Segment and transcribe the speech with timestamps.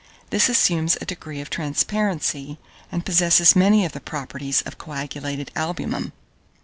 [0.31, 2.57] This assumes a degree of transparency,
[2.91, 6.11] and possesses many of the properties of coagulated albumen.